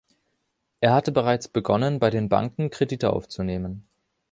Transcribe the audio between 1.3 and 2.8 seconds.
begonnen, bei den Banken